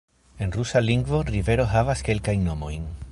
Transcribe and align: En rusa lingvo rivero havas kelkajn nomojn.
En 0.45 0.51
rusa 0.55 0.81
lingvo 0.87 1.21
rivero 1.33 1.67
havas 1.75 2.03
kelkajn 2.11 2.49
nomojn. 2.51 2.89